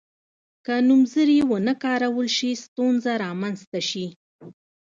که 0.65 0.73
نومځري 0.87 1.37
ونه 1.45 1.73
کارول 1.83 2.27
شي 2.37 2.49
ستونزه 2.65 3.11
رامنځته 3.23 3.79
شي. 3.89 4.05